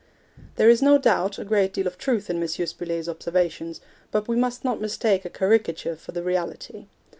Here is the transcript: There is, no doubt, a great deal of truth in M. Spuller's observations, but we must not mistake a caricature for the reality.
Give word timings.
There 0.55 0.67
is, 0.67 0.81
no 0.81 0.97
doubt, 0.97 1.37
a 1.37 1.45
great 1.45 1.71
deal 1.73 1.85
of 1.85 1.95
truth 1.99 2.27
in 2.31 2.41
M. 2.41 2.47
Spuller's 2.47 3.07
observations, 3.07 3.81
but 4.09 4.27
we 4.27 4.35
must 4.35 4.65
not 4.65 4.81
mistake 4.81 5.25
a 5.25 5.29
caricature 5.29 5.95
for 5.95 6.11
the 6.11 6.23
reality. 6.23 6.87